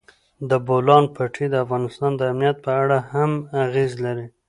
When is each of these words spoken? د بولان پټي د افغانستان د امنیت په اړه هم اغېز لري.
د 0.49 0.51
بولان 0.67 1.03
پټي 1.15 1.45
د 1.51 1.55
افغانستان 1.65 2.11
د 2.15 2.21
امنیت 2.31 2.57
په 2.65 2.71
اړه 2.81 2.97
هم 3.13 3.31
اغېز 3.65 3.91
لري. 4.05 4.27